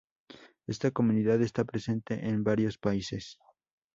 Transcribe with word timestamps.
Esta 0.65 0.89
comunidad, 0.89 1.43
esta 1.43 1.63
presente 1.63 2.27
en 2.27 2.43
varios 2.43 2.79
países. 2.79 3.37